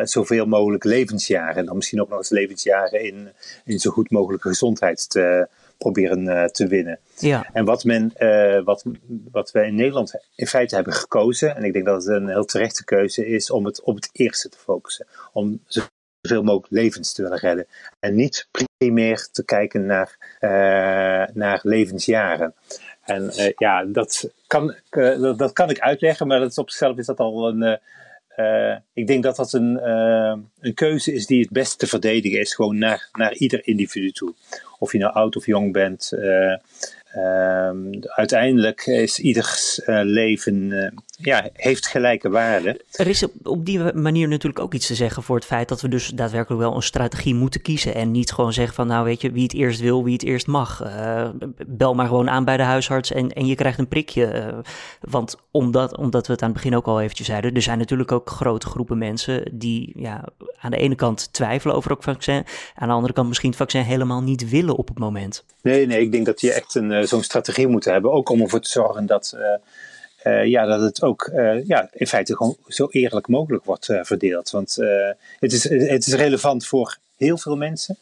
zoveel 0.04 0.46
mogelijk 0.46 0.84
levensjaren, 0.84 1.56
en 1.56 1.66
dan 1.66 1.76
misschien 1.76 2.02
ook 2.02 2.10
nog 2.10 2.18
eens 2.18 2.30
levensjaren 2.30 3.04
in, 3.04 3.30
in 3.66 3.80
zo 3.80 3.92
goed 3.92 4.12
mogelijke 4.12 4.48
gezondheid 4.48 5.10
te, 5.10 5.48
proberen 5.78 6.24
uh, 6.24 6.44
te 6.44 6.68
winnen. 6.68 7.00
Ja. 7.18 7.50
En 7.54 7.66
wat, 7.66 7.84
men, 7.84 8.14
uh, 8.18 8.64
wat, 8.64 8.84
wat 9.32 9.52
wij 9.52 9.68
in 9.68 9.76
Nederland 9.76 10.14
in 10.36 10.48
feite 10.48 10.76
hebben 10.76 10.94
gekozen, 10.94 11.56
en 11.56 11.64
ik 11.64 11.74
denk 11.74 11.86
dat 11.86 12.06
het 12.06 12.16
een 12.16 12.28
heel 12.28 12.46
terechte 12.46 12.84
keuze 12.84 13.28
is, 13.28 13.52
om 13.52 13.66
het 13.66 13.82
op 13.82 13.96
het 13.96 14.10
eerste 14.12 14.50
te 14.50 14.58
focussen. 14.58 15.08
Om 15.34 15.60
zoveel 15.68 16.44
mogelijk 16.44 16.72
levens 16.72 17.14
te 17.14 17.22
willen 17.22 17.38
redden. 17.38 17.68
En 18.00 18.16
niet 18.16 18.48
primair 18.78 19.28
te 19.32 19.46
kijken 19.46 19.86
naar, 19.86 20.38
uh, 20.42 21.36
naar 21.36 21.60
levensjaren. 21.64 22.54
En 23.02 23.32
ja, 23.58 23.84
dat 23.84 24.30
kan, 24.48 24.76
dat 25.38 25.54
kan 25.54 25.70
ik 25.70 25.80
uitleggen, 25.80 26.28
maar 26.28 26.40
dat 26.40 26.50
is 26.50 26.58
op 26.58 26.70
zichzelf 26.70 26.98
is 26.98 27.06
dat 27.06 27.20
al 27.20 27.48
een 27.48 27.80
uh, 28.38 28.76
ik 28.94 29.08
denk 29.08 29.24
dat 29.24 29.36
dat 29.36 29.54
een, 29.54 29.80
uh, 29.84 30.36
een 30.60 30.74
keuze 30.74 31.14
is 31.14 31.26
die 31.26 31.42
het 31.42 31.50
best 31.50 31.80
te 31.80 31.88
verdedigen 31.88 32.40
is, 32.40 32.56
gewoon 32.56 32.78
naar, 32.78 33.10
naar 33.14 33.34
ieder 33.34 33.68
individu 33.68 34.12
toe. 34.12 34.34
Of 34.80 34.92
je 34.92 34.98
nou 34.98 35.14
oud 35.14 35.36
of 35.36 35.46
jong 35.46 35.74
bent, 35.74 36.12
uh, 36.16 36.56
Um, 37.18 38.00
uiteindelijk 38.04 38.86
is 38.86 39.20
ieders 39.20 39.82
leven 39.86 40.94
ja, 41.18 41.50
heeft 41.54 41.88
gelijke 41.88 42.30
waarde. 42.30 42.82
Er 42.92 43.08
is 43.08 43.26
op, 43.44 43.66
die 43.66 43.94
manier 43.94 44.28
natuurlijk 44.28 44.64
ook 44.64 44.74
iets 44.74 44.88
te 44.88 44.96
zeggen 44.96 45.24
voor 45.24 45.36
het 45.36 45.46
feit 45.46 45.70
dat 45.70 45.82
we 45.82 45.88
dus 45.88 46.08
daadwerkelijk 46.08 46.62
wel 46.62 46.76
een 46.76 46.82
strategie 46.82 47.36
moeten 47.36 47.62
kiezen. 47.62 47.96
En 47.96 48.12
niet 48.12 48.32
gewoon 48.32 48.54
zeggen 48.54 48.76
van 48.76 48.88
nou 48.88 49.06
weet 49.06 49.22
je, 49.22 49.32
wie 49.32 49.44
het 49.44 49.54
eerst 49.54 49.80
wil, 49.80 50.04
wie 50.04 50.14
het 50.14 50.24
eerst 50.24 50.48
mag. 50.48 50.84
Uh, 50.84 51.30
bel 51.68 51.94
maar 51.94 52.08
gewoon 52.08 52.30
aan 52.30 52.46
bij 52.46 52.58
de 52.58 52.64
huisarts 52.64 53.12
en, 53.12 53.32
en 53.32 53.46
je 53.46 53.56
krijgt 53.56 53.80
een 53.80 53.88
prikje. 53.88 54.54
want 55.02 55.36
omdat, 55.52 55.98
omdat 55.98 56.28
we 56.28 56.34
het 56.34 56.42
aan 56.42 56.50
het 56.50 56.58
begin 56.58 56.76
ook 56.76 56.86
al 56.86 57.02
eventjes 57.02 57.28
zeiden, 57.28 57.54
er 57.54 57.62
zijn 57.62 57.78
natuurlijk 57.78 58.12
ook 58.12 58.30
grote 58.30 58.68
groepen 58.68 58.98
mensen 58.98 59.52
die 59.54 59.92
ja, 59.96 60.24
aan 60.60 60.72
de 60.72 60.78
ene 60.78 60.96
kant 60.96 61.34
twijfelen 61.34 61.76
over 61.76 61.92
het 61.92 62.04
vaccin. 62.04 62.44
Aan 62.76 62.88
de 62.88 62.94
andere 62.94 63.14
kant 63.14 63.28
misschien 63.28 63.50
het 63.50 63.60
vaccin 63.60 63.82
helemaal 63.82 64.22
niet 64.22 64.50
willen 64.50 64.76
op 64.76 64.88
het 64.88 65.00
moment. 65.00 65.46
Nee, 65.62 65.86
nee, 65.86 66.02
ik 66.02 66.12
denk 66.12 66.26
dat 66.26 66.42
je 66.42 66.54
echt 66.54 66.76
een 66.76 67.08
zo'n 67.08 67.24
strategie 67.24 67.68
moeten 67.68 67.92
hebben. 67.92 68.12
Ook 68.12 68.30
om 68.30 68.42
ervoor 68.42 68.62
te 68.62 68.70
zorgen 68.70 69.06
dat, 69.06 69.34
uh, 69.36 69.42
ja, 70.46 70.66
dat 70.66 70.82
het 70.82 71.02
ook 71.02 71.32
ja, 71.66 71.90
in 71.92 72.08
feite 72.08 72.36
gewoon 72.36 72.58
zo 72.68 72.88
eerlijk 72.90 73.28
mogelijk 73.28 73.66
wordt 73.66 73.86
verdeeld. 74.02 74.52
Want 74.52 74.76
het, 75.40 75.54
is, 75.54 75.70
het 75.70 76.08
is 76.08 76.14
relevant 76.14 76.66
voor 76.66 76.98
heel 77.18 77.38
veel 77.38 77.56
mensen. 77.56 77.98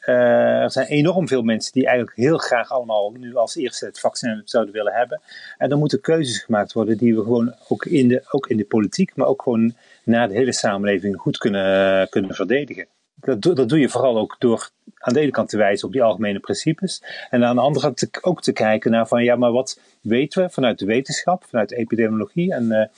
er 0.00 0.70
zijn 0.70 0.86
enorm 0.86 1.28
veel 1.28 1.42
mensen 1.42 1.72
die 1.72 1.86
eigenlijk 1.86 2.16
heel 2.16 2.38
graag 2.38 2.70
allemaal 2.70 3.10
nu 3.10 3.36
als 3.36 3.56
eerste 3.56 3.84
het 3.84 4.00
vaccin 4.00 4.42
zouden 4.44 4.74
willen 4.74 4.92
hebben. 4.92 5.20
En 5.58 5.68
dan 5.68 5.78
moeten 5.78 6.00
keuzes 6.00 6.42
gemaakt 6.42 6.72
worden 6.72 6.98
die 6.98 7.14
we 7.16 7.22
gewoon 7.22 7.54
ook 7.68 7.84
in 7.84 8.08
de, 8.08 8.22
ook 8.30 8.46
in 8.46 8.56
de 8.56 8.64
politiek, 8.64 9.16
maar 9.16 9.26
ook 9.26 9.42
gewoon 9.42 9.74
naar 10.04 10.28
de 10.28 10.34
hele 10.34 10.52
samenleving 10.52 11.16
goed 11.16 11.38
kunnen, 11.38 12.08
kunnen 12.08 12.34
verdedigen 12.34 12.86
dat, 13.24 13.42
dat 13.42 13.68
doe 13.68 13.78
je 13.78 13.88
vooral 13.88 14.18
ook 14.18 14.36
door 14.38 14.70
aan 14.98 15.12
de 15.14 15.20
ene 15.20 15.30
kant 15.30 15.48
te 15.48 15.56
wijzen 15.56 15.86
op 15.86 15.92
die 15.92 16.02
algemene 16.02 16.38
principes. 16.38 17.02
En 17.30 17.44
aan 17.44 17.54
de 17.54 17.62
andere 17.62 17.86
kant 17.86 18.24
ook 18.24 18.42
te 18.42 18.52
kijken 18.52 18.90
naar 18.90 19.08
van 19.08 19.24
ja, 19.24 19.36
maar 19.36 19.52
wat 19.52 19.80
weten 20.00 20.42
we 20.42 20.50
vanuit 20.50 20.78
de 20.78 20.86
wetenschap, 20.86 21.44
vanuit 21.44 21.68
de 21.68 21.76
epidemiologie 21.76 22.54
en 22.54 22.90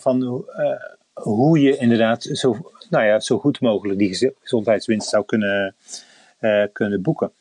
van 0.00 0.44
hoe 1.12 1.60
je 1.60 1.76
inderdaad 1.76 2.22
zo, 2.22 2.70
nou 2.90 3.04
ja, 3.04 3.20
zo 3.20 3.38
goed 3.38 3.60
mogelijk 3.60 3.98
die 3.98 4.32
gezondheidswinst 4.40 5.08
zou 5.08 5.24
kunnen, 5.24 5.74
kunnen 6.72 7.02
boeken. 7.02 7.32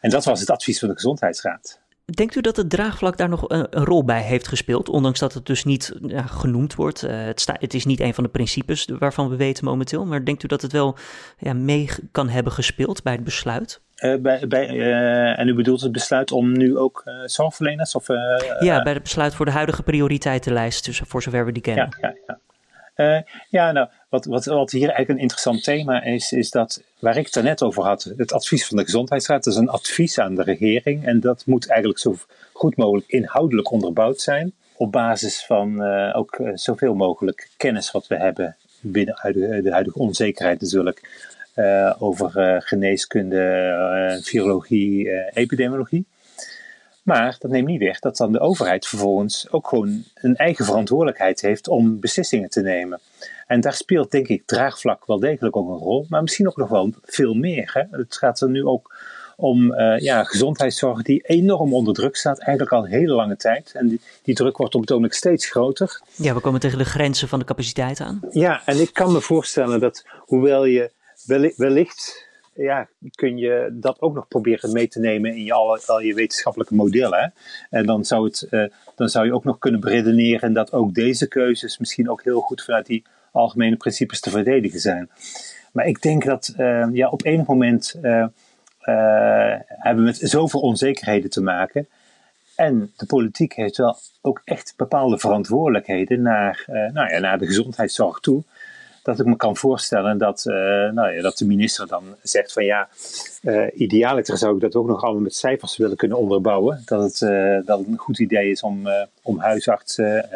En 0.00 0.10
dat 0.10 0.24
was 0.24 0.40
het 0.40 0.50
advies 0.50 0.78
van 0.78 0.88
de 0.88 0.94
Gezondheidsraad. 0.94 1.80
Denkt 2.04 2.34
u 2.34 2.40
dat 2.40 2.56
het 2.56 2.70
draagvlak 2.70 3.16
daar 3.16 3.28
nog 3.28 3.48
een, 3.48 3.66
een 3.70 3.84
rol 3.84 4.04
bij 4.04 4.22
heeft 4.22 4.48
gespeeld, 4.48 4.88
ondanks 4.88 5.18
dat 5.18 5.32
het 5.32 5.46
dus 5.46 5.64
niet 5.64 5.92
ja, 6.06 6.22
genoemd 6.22 6.74
wordt? 6.74 7.04
Uh, 7.04 7.24
het, 7.24 7.40
sta, 7.40 7.56
het, 7.58 7.74
is 7.74 7.84
niet 7.84 8.00
een 8.00 8.14
van 8.14 8.24
de 8.24 8.30
principes 8.30 8.88
waarvan 8.98 9.28
we 9.28 9.36
weten 9.36 9.64
momenteel, 9.64 10.06
maar 10.06 10.24
denkt 10.24 10.42
u 10.42 10.46
dat 10.46 10.62
het 10.62 10.72
wel 10.72 10.96
ja, 11.38 11.52
mee 11.52 11.88
kan 12.12 12.28
hebben 12.28 12.52
gespeeld 12.52 13.02
bij 13.02 13.12
het 13.12 13.24
besluit? 13.24 13.80
Uh, 14.04 14.16
bij, 14.20 14.46
bij, 14.48 14.70
uh, 14.70 15.38
en 15.38 15.48
u 15.48 15.54
bedoelt 15.54 15.80
het 15.80 15.92
besluit 15.92 16.32
om 16.32 16.52
nu 16.52 16.78
ook 16.78 17.02
zorgverleners? 17.24 17.94
Of, 17.94 18.06
ja, 18.60 18.82
bij 18.82 18.92
het 18.92 19.02
besluit 19.02 19.34
voor 19.34 19.46
de 19.46 19.52
huidige 19.52 19.82
prioriteitenlijst, 19.82 20.84
dus 20.84 21.00
voor 21.04 21.22
zover 21.22 21.44
we 21.44 21.52
die 21.52 21.62
kennen. 21.62 21.96
Ja, 22.00 22.08
ja, 22.08 22.14
ja. 22.26 22.38
Uh, 22.96 23.18
ja, 23.50 23.72
nou, 23.72 23.88
wat, 24.08 24.24
wat, 24.24 24.44
wat 24.44 24.70
hier 24.70 24.80
eigenlijk 24.80 25.08
een 25.08 25.18
interessant 25.18 25.64
thema 25.64 26.02
is, 26.02 26.32
is 26.32 26.50
dat 26.50 26.82
waar 26.98 27.16
ik 27.16 27.28
het 27.30 27.44
net 27.44 27.62
over 27.62 27.82
had, 27.82 28.12
het 28.16 28.32
advies 28.32 28.66
van 28.66 28.76
de 28.76 28.84
Gezondheidsraad, 28.84 29.44
dat 29.44 29.52
is 29.52 29.58
een 29.58 29.68
advies 29.68 30.18
aan 30.18 30.34
de 30.34 30.42
regering 30.42 31.06
en 31.06 31.20
dat 31.20 31.46
moet 31.46 31.68
eigenlijk 31.68 32.00
zo 32.00 32.16
goed 32.52 32.76
mogelijk 32.76 33.08
inhoudelijk 33.08 33.70
onderbouwd 33.70 34.20
zijn, 34.20 34.52
op 34.76 34.92
basis 34.92 35.44
van 35.44 35.82
uh, 35.82 36.16
ook 36.16 36.38
uh, 36.38 36.50
zoveel 36.54 36.94
mogelijk 36.94 37.50
kennis 37.56 37.90
wat 37.90 38.06
we 38.06 38.16
hebben 38.16 38.56
binnen 38.80 39.18
de, 39.22 39.60
de 39.62 39.72
huidige 39.72 39.98
onzekerheid 39.98 40.60
natuurlijk, 40.60 41.30
over 41.98 42.62
geneeskunde, 42.62 44.20
virologie, 44.22 45.10
epidemiologie. 45.32 46.06
Maar 47.02 47.36
dat 47.38 47.50
neemt 47.50 47.66
niet 47.66 47.80
weg 47.80 47.98
dat 47.98 48.16
dan 48.16 48.32
de 48.32 48.40
overheid 48.40 48.86
vervolgens 48.86 49.50
ook 49.50 49.68
gewoon 49.68 50.04
een 50.14 50.36
eigen 50.36 50.64
verantwoordelijkheid 50.64 51.40
heeft 51.40 51.68
om 51.68 52.00
beslissingen 52.00 52.50
te 52.50 52.60
nemen. 52.60 53.00
En 53.46 53.60
daar 53.60 53.74
speelt 53.74 54.10
denk 54.10 54.28
ik 54.28 54.42
draagvlak 54.46 55.06
wel 55.06 55.18
degelijk 55.18 55.56
ook 55.56 55.68
een 55.68 55.86
rol, 55.86 56.06
maar 56.08 56.22
misschien 56.22 56.48
ook 56.48 56.56
nog 56.56 56.68
wel 56.68 56.92
veel 57.02 57.34
meer. 57.34 57.70
Hè? 57.72 57.98
Het 57.98 58.16
gaat 58.16 58.40
er 58.40 58.50
nu 58.50 58.64
ook 58.64 58.94
om 59.36 59.72
uh, 59.72 59.98
ja, 59.98 60.24
gezondheidszorg 60.24 61.02
die 61.02 61.20
enorm 61.20 61.74
onder 61.74 61.94
druk 61.94 62.16
staat, 62.16 62.38
eigenlijk 62.38 62.76
al 62.76 62.84
een 62.84 62.90
hele 62.90 63.14
lange 63.14 63.36
tijd. 63.36 63.72
En 63.74 63.88
die, 63.88 64.00
die 64.22 64.34
druk 64.34 64.56
wordt 64.56 64.74
op 64.74 64.80
het 64.80 64.90
ogenblik 64.90 65.14
steeds 65.14 65.50
groter. 65.50 66.00
Ja, 66.14 66.34
we 66.34 66.40
komen 66.40 66.60
tegen 66.60 66.78
de 66.78 66.84
grenzen 66.84 67.28
van 67.28 67.38
de 67.38 67.44
capaciteit 67.44 68.00
aan. 68.00 68.20
Ja, 68.30 68.62
en 68.64 68.80
ik 68.80 68.92
kan 68.92 69.12
me 69.12 69.20
voorstellen 69.20 69.80
dat 69.80 70.04
hoewel 70.18 70.64
je 70.64 70.90
wellicht 71.56 72.30
ja, 72.54 72.88
kun 73.14 73.38
je 73.38 73.68
dat 73.72 74.00
ook 74.00 74.14
nog 74.14 74.28
proberen 74.28 74.72
mee 74.72 74.88
te 74.88 75.00
nemen 75.00 75.34
in 75.34 75.44
je, 75.44 75.52
al, 75.52 75.78
al 75.86 76.00
je 76.00 76.14
wetenschappelijke 76.14 76.74
modellen. 76.74 77.34
En 77.70 77.86
dan 77.86 78.04
zou, 78.04 78.24
het, 78.24 78.46
uh, 78.50 78.64
dan 78.96 79.08
zou 79.08 79.26
je 79.26 79.34
ook 79.34 79.44
nog 79.44 79.58
kunnen 79.58 79.80
beredeneren 79.80 80.52
dat 80.52 80.72
ook 80.72 80.94
deze 80.94 81.28
keuzes 81.28 81.78
misschien 81.78 82.10
ook 82.10 82.22
heel 82.22 82.40
goed 82.40 82.62
vanuit 82.62 82.86
die 82.86 83.04
algemene 83.32 83.76
principes 83.76 84.20
te 84.20 84.30
verdedigen 84.30 84.80
zijn. 84.80 85.10
Maar 85.72 85.86
ik 85.86 86.02
denk 86.02 86.24
dat 86.24 86.54
uh, 86.58 86.86
ja, 86.92 87.08
op 87.08 87.24
enig 87.24 87.46
moment 87.46 87.94
uh, 88.02 88.26
hebben 89.66 90.04
we 90.04 90.10
met 90.10 90.18
zoveel 90.22 90.60
onzekerheden 90.60 91.30
te 91.30 91.42
maken. 91.42 91.88
En 92.56 92.92
de 92.96 93.06
politiek 93.06 93.52
heeft 93.52 93.76
wel 93.76 93.96
ook 94.20 94.40
echt 94.44 94.74
bepaalde 94.76 95.18
verantwoordelijkheden 95.18 96.22
naar, 96.22 96.64
nou 96.66 97.12
ja, 97.12 97.18
naar 97.18 97.38
de 97.38 97.46
gezondheidszorg 97.46 98.20
toe 98.20 98.42
dat 99.02 99.20
ik 99.20 99.26
me 99.26 99.36
kan 99.36 99.56
voorstellen 99.56 100.18
dat, 100.18 100.44
uh, 100.46 100.54
nou 100.90 101.12
ja, 101.12 101.22
dat 101.22 101.38
de 101.38 101.46
minister 101.46 101.86
dan 101.86 102.04
zegt 102.22 102.52
van 102.52 102.64
ja, 102.64 102.88
uh, 103.42 103.66
idealiter 103.74 104.38
zou 104.38 104.54
ik 104.54 104.60
dat 104.60 104.74
ook 104.74 104.86
nog 104.86 105.02
allemaal 105.02 105.22
met 105.22 105.34
cijfers 105.34 105.76
willen 105.76 105.96
kunnen 105.96 106.18
onderbouwen. 106.18 106.82
Dat 106.84 107.02
het, 107.02 107.20
uh, 107.20 107.66
dat 107.66 107.86
een 107.86 107.96
goed 107.96 108.18
idee 108.18 108.50
is 108.50 108.62
om, 108.62 108.88
om 109.22 109.38
huisartsen, 109.38 110.28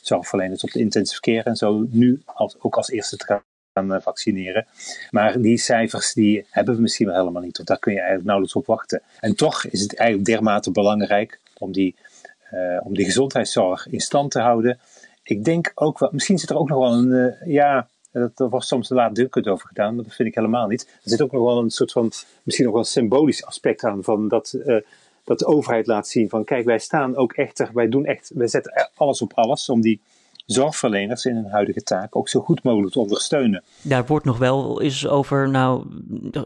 zorgverleners 0.00 0.64
op 0.64 0.70
de 0.70 0.78
intensive 0.78 1.20
care 1.20 1.42
en 1.42 1.56
zo 1.56 1.86
nu 1.90 2.22
als, 2.24 2.56
ook 2.60 2.76
als 2.76 2.90
eerste 2.90 3.16
te 3.16 3.40
gaan 3.72 4.02
vaccineren. 4.02 4.66
Maar 5.10 5.40
die 5.40 5.58
cijfers 5.58 6.12
die 6.12 6.46
hebben 6.50 6.74
we 6.74 6.80
misschien 6.80 7.06
wel 7.06 7.16
helemaal 7.16 7.42
niet, 7.42 7.58
of 7.58 7.64
daar 7.64 7.78
kun 7.78 7.92
je 7.92 7.98
eigenlijk 7.98 8.26
nauwelijks 8.26 8.58
op 8.58 8.66
wachten. 8.66 9.02
En 9.20 9.34
toch 9.34 9.64
is 9.64 9.80
het 9.80 9.96
eigenlijk 9.96 10.28
dermate 10.28 10.70
belangrijk 10.70 11.38
om 11.58 11.72
die, 11.72 11.96
om 12.82 12.94
die 12.94 13.04
gezondheidszorg 13.04 13.88
in 13.88 14.00
stand 14.00 14.30
te 14.30 14.40
houden. 14.40 14.78
Ik 15.22 15.44
denk 15.44 15.72
ook 15.74 15.98
wel, 15.98 16.08
misschien 16.12 16.38
zit 16.38 16.50
er 16.50 16.58
ook 16.58 16.68
nog 16.68 16.78
wel 16.78 16.92
een, 16.92 17.34
ja, 17.44 17.88
dat 18.12 18.32
wordt 18.50 18.66
soms 18.66 18.88
laatdunkend 18.88 19.46
over 19.46 19.68
gedaan, 19.68 19.94
maar 19.94 20.04
dat 20.04 20.14
vind 20.14 20.28
ik 20.28 20.34
helemaal 20.34 20.66
niet. 20.66 20.98
Er 21.02 21.10
zit 21.10 21.22
ook 21.22 21.32
nog 21.32 21.44
wel 21.44 21.58
een 21.58 21.70
soort 21.70 21.92
van, 21.92 22.12
misschien 22.42 22.64
nog 22.64 22.74
wel 22.74 22.82
een 22.82 22.90
symbolisch 22.90 23.44
aspect 23.44 23.84
aan, 23.84 24.04
van 24.04 24.28
dat, 24.28 24.54
uh, 24.66 24.76
dat 25.24 25.38
de 25.38 25.46
overheid 25.46 25.86
laat 25.86 26.08
zien 26.08 26.28
van, 26.28 26.44
kijk, 26.44 26.64
wij 26.64 26.78
staan 26.78 27.16
ook 27.16 27.32
echt, 27.32 27.70
wij 27.72 27.88
doen 27.88 28.04
echt, 28.04 28.30
wij 28.34 28.48
zetten 28.48 28.90
alles 28.94 29.22
op 29.22 29.32
alles 29.34 29.68
om 29.68 29.80
die 29.80 30.00
zorgverleners 30.46 31.24
in 31.24 31.34
hun 31.34 31.50
huidige 31.50 31.82
taak 31.82 32.16
ook 32.16 32.28
zo 32.28 32.40
goed 32.40 32.62
mogelijk 32.62 32.92
te 32.92 32.98
ondersteunen. 32.98 33.62
Daar 33.82 34.06
wordt 34.06 34.24
nog 34.24 34.38
wel 34.38 34.82
eens 34.82 35.08
over, 35.08 35.48
nou, 35.48 35.86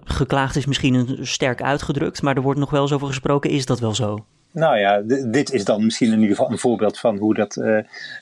geklaagd 0.05 0.57
is 0.57 0.67
misschien 0.67 0.95
een 0.95 1.27
sterk 1.27 1.63
uitgedrukt, 1.63 2.23
maar 2.23 2.37
er 2.37 2.43
wordt 2.43 2.61
nog 2.61 2.71
wel 2.71 2.83
eens 2.83 2.93
over 2.93 3.07
gesproken, 3.07 3.51
is 3.51 3.67
dat 3.67 3.81
wel 3.81 3.95
zo? 3.95 4.25
Nou 4.53 4.79
ja, 4.79 5.01
dit 5.27 5.53
is 5.53 5.65
dan 5.65 5.85
misschien 5.85 6.13
in 6.13 6.21
ieder 6.21 6.37
geval 6.37 6.51
een 6.51 6.59
voorbeeld 6.59 6.99
van 6.99 7.17
hoe, 7.17 7.35
dat, 7.35 7.57
uh, 7.57 7.79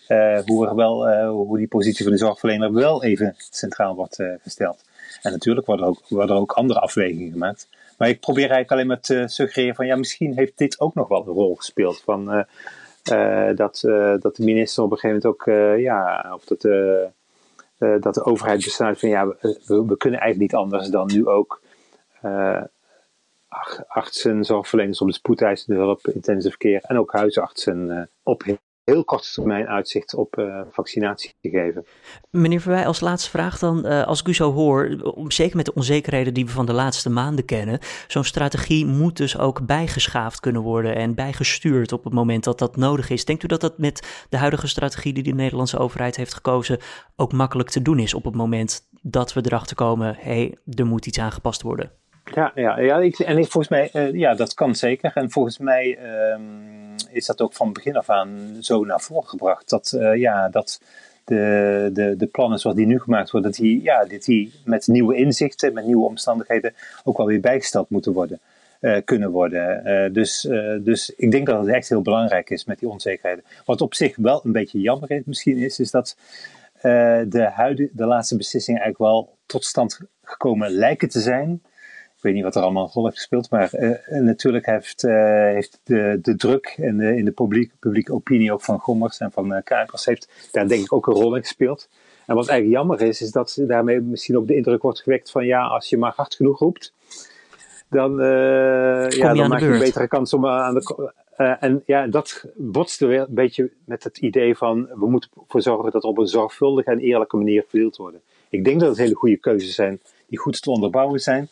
uh, 0.08 0.40
hoe, 0.44 0.68
er 0.68 0.74
wel, 0.74 1.08
uh, 1.08 1.28
hoe 1.28 1.58
die 1.58 1.68
positie 1.68 2.04
van 2.04 2.12
de 2.12 2.18
zorgverlener 2.18 2.72
wel 2.72 3.04
even 3.04 3.34
centraal 3.36 3.94
wordt 3.94 4.22
gesteld. 4.42 4.84
En 5.22 5.32
natuurlijk 5.32 5.66
worden 5.66 5.86
er, 5.86 5.90
ook, 5.90 6.02
worden 6.08 6.34
er 6.34 6.40
ook 6.40 6.52
andere 6.52 6.80
afwegingen 6.80 7.32
gemaakt. 7.32 7.68
Maar 7.98 8.08
ik 8.08 8.20
probeer 8.20 8.50
eigenlijk 8.50 8.72
alleen 8.72 8.86
maar 8.86 9.00
te 9.00 9.24
suggereren 9.26 9.74
van 9.74 9.86
ja, 9.86 9.96
misschien 9.96 10.34
heeft 10.36 10.58
dit 10.58 10.80
ook 10.80 10.94
nog 10.94 11.08
wel 11.08 11.20
een 11.20 11.32
rol 11.32 11.54
gespeeld. 11.54 12.00
Van, 12.04 12.46
dat, 13.54 13.80
dat 14.20 14.36
de 14.36 14.44
minister 14.44 14.84
op 14.84 14.90
een 14.90 14.98
gegeven 14.98 15.20
moment 15.22 15.24
ook, 15.26 15.44
ja, 15.80 16.30
of 16.34 16.44
dat, 16.44 16.60
dat 18.02 18.14
de 18.14 18.24
overheid 18.24 18.64
besluit 18.64 18.98
van 18.98 19.08
ja, 19.08 19.26
we, 19.26 19.58
we, 19.66 19.96
kunnen 19.96 20.20
eigenlijk 20.20 20.38
niet 20.38 20.54
anders 20.54 20.88
dan 20.88 21.06
nu 21.12 21.26
ook 21.26 21.60
artsen, 23.88 24.44
zorgverleners 24.44 25.00
op 25.00 25.06
de 25.06 25.12
spoedeisende 25.12 25.80
hulp, 25.80 26.06
intensive 26.06 26.56
care 26.56 26.80
en 26.80 26.98
ook 26.98 27.12
huisartsen 27.12 27.88
uh, 27.88 28.02
op 28.22 28.42
heel 28.84 29.04
korte 29.04 29.32
termijn 29.32 29.66
uitzicht 29.66 30.14
op 30.14 30.38
uh, 30.38 30.60
vaccinatie 30.70 31.34
te 31.40 31.48
geven. 31.48 31.86
Meneer 32.30 32.60
Verwij, 32.60 32.86
als 32.86 33.00
laatste 33.00 33.30
vraag 33.30 33.58
dan, 33.58 33.86
uh, 33.86 34.06
als 34.06 34.20
ik 34.20 34.28
u 34.28 34.34
zo 34.34 34.52
hoor, 34.52 35.14
zeker 35.28 35.56
met 35.56 35.64
de 35.64 35.74
onzekerheden 35.74 36.34
die 36.34 36.46
we 36.46 36.50
van 36.50 36.66
de 36.66 36.72
laatste 36.72 37.10
maanden 37.10 37.44
kennen, 37.44 37.78
zo'n 38.06 38.24
strategie 38.24 38.86
moet 38.86 39.16
dus 39.16 39.38
ook 39.38 39.66
bijgeschaafd 39.66 40.40
kunnen 40.40 40.62
worden 40.62 40.96
en 40.96 41.14
bijgestuurd 41.14 41.92
op 41.92 42.04
het 42.04 42.12
moment 42.12 42.44
dat 42.44 42.58
dat 42.58 42.76
nodig 42.76 43.10
is. 43.10 43.24
Denkt 43.24 43.42
u 43.42 43.46
dat 43.46 43.60
dat 43.60 43.78
met 43.78 44.26
de 44.28 44.36
huidige 44.36 44.68
strategie 44.68 45.12
die 45.12 45.22
de 45.22 45.32
Nederlandse 45.34 45.78
overheid 45.78 46.16
heeft 46.16 46.34
gekozen 46.34 46.78
ook 47.16 47.32
makkelijk 47.32 47.68
te 47.68 47.82
doen 47.82 47.98
is 47.98 48.14
op 48.14 48.24
het 48.24 48.34
moment 48.34 48.88
dat 49.02 49.32
we 49.32 49.40
erachter 49.44 49.76
komen, 49.76 50.16
hé, 50.18 50.22
hey, 50.22 50.58
er 50.74 50.86
moet 50.86 51.06
iets 51.06 51.18
aangepast 51.18 51.62
worden? 51.62 51.99
Ja, 52.24 52.52
ja, 52.54 52.80
ja 52.80 52.96
en 53.00 53.38
ik, 53.38 53.50
volgens 53.50 53.68
mij, 53.68 53.90
uh, 53.92 54.12
ja, 54.12 54.34
dat 54.34 54.54
kan 54.54 54.74
zeker. 54.74 55.10
En 55.14 55.30
volgens 55.30 55.58
mij 55.58 55.98
um, 56.32 56.94
is 57.10 57.26
dat 57.26 57.40
ook 57.40 57.52
van 57.52 57.72
begin 57.72 57.96
af 57.96 58.10
aan 58.10 58.56
zo 58.60 58.84
naar 58.84 59.00
voren 59.00 59.28
gebracht. 59.28 59.68
Dat, 59.68 59.92
uh, 59.96 60.16
ja, 60.16 60.48
dat 60.48 60.80
de, 61.24 61.90
de, 61.92 62.16
de 62.16 62.26
plannen 62.26 62.58
zoals 62.58 62.76
die 62.76 62.86
nu 62.86 63.00
gemaakt 63.00 63.30
worden, 63.30 63.50
dat 63.50 63.60
die, 63.60 63.82
ja, 63.82 64.04
dat 64.04 64.24
die 64.24 64.52
met 64.64 64.86
nieuwe 64.86 65.16
inzichten, 65.16 65.72
met 65.72 65.84
nieuwe 65.84 66.06
omstandigheden 66.06 66.74
ook 67.04 67.16
wel 67.16 67.26
weer 67.26 67.40
bijgesteld 67.40 67.90
moeten 67.90 68.12
worden. 68.12 68.40
Uh, 68.80 68.96
kunnen 69.04 69.30
worden. 69.30 70.12
dus, 70.12 70.48
dus 70.80 71.10
ik 71.16 71.30
denk 71.30 71.46
dat 71.46 71.60
het 71.60 71.74
echt 71.74 71.88
heel 71.88 72.02
belangrijk 72.02 72.50
is 72.50 72.64
met 72.64 72.78
die 72.78 72.88
onzekerheden. 72.88 73.44
Wat 73.64 73.80
op 73.80 73.94
zich 73.94 74.16
wel 74.16 74.40
een 74.44 74.52
beetje 74.52 74.80
jammer 74.80 75.10
is, 75.10 75.22
misschien 75.24 75.56
is, 75.56 75.78
is 75.78 75.90
dat 75.90 76.16
de, 76.80 77.90
de 77.92 78.06
laatste 78.06 78.36
beslissingen 78.36 78.80
eigenlijk 78.80 79.12
wel 79.12 79.36
tot 79.46 79.64
stand 79.64 80.00
gekomen 80.22 80.70
lijken 80.70 81.08
te 81.08 81.20
zijn 81.20 81.62
ik 82.20 82.26
weet 82.26 82.34
niet 82.34 82.44
wat 82.44 82.54
er 82.54 82.62
allemaal 82.62 82.84
een 82.84 82.92
rol 82.92 83.04
heeft 83.04 83.16
gespeeld, 83.16 83.50
maar 83.50 83.70
uh, 83.74 84.20
natuurlijk 84.20 84.66
heeft, 84.66 85.04
uh, 85.04 85.12
heeft 85.52 85.80
de, 85.84 86.18
de 86.22 86.36
druk 86.36 86.74
en 86.78 86.96
de, 86.96 87.16
in 87.16 87.24
de 87.24 87.30
publiek, 87.30 87.72
publieke 87.78 88.12
opinie 88.12 88.52
ook 88.52 88.62
van 88.62 88.78
Gommers 88.78 89.18
en 89.18 89.32
van 89.32 89.52
uh, 89.52 89.58
Kuipers 89.64 90.04
heeft 90.04 90.48
daar 90.50 90.68
denk 90.68 90.84
ik 90.84 90.92
ook 90.92 91.06
een 91.06 91.14
rol 91.14 91.34
in 91.34 91.40
gespeeld. 91.40 91.88
En 92.26 92.34
wat 92.34 92.48
eigenlijk 92.48 92.78
jammer 92.78 93.00
is, 93.00 93.22
is 93.22 93.30
dat 93.30 93.58
daarmee 93.60 94.00
misschien 94.00 94.36
ook 94.36 94.46
de 94.46 94.54
indruk 94.54 94.82
wordt 94.82 95.00
gewekt 95.00 95.30
van 95.30 95.46
ja, 95.46 95.66
als 95.66 95.88
je 95.88 95.98
maar 95.98 96.12
hard 96.16 96.34
genoeg 96.34 96.58
roept, 96.58 96.92
dan, 97.90 98.16
ja, 98.16 99.34
dan 99.34 99.48
maak 99.48 99.60
je 99.60 99.66
een 99.66 99.78
betere 99.78 100.08
kans 100.08 100.32
om 100.32 100.46
aan 100.46 100.74
de. 100.74 101.12
en 101.60 101.82
ja, 101.86 102.06
dat 102.06 102.44
botste 102.56 103.06
weer 103.06 103.20
een 103.20 103.34
beetje 103.34 103.70
met 103.84 104.04
het 104.04 104.18
idee 104.18 104.56
van 104.56 104.88
we 104.94 105.10
moeten 105.10 105.30
ervoor 105.40 105.62
zorgen 105.62 105.92
dat 105.92 106.02
er 106.02 106.08
op 106.08 106.18
een 106.18 106.26
zorgvuldige 106.26 106.90
en 106.90 106.98
eerlijke 106.98 107.36
manier 107.36 107.64
verdeeld 107.68 107.96
worden. 107.96 108.20
Ik 108.48 108.64
denk 108.64 108.80
dat 108.80 108.88
het 108.88 108.98
hele 108.98 109.14
goede 109.14 109.36
keuzes 109.36 109.74
zijn 109.74 110.00
die 110.30 110.38
goed 110.38 110.62
te 110.62 110.70
onderbouwen 110.70 111.20
zijn. 111.20 111.48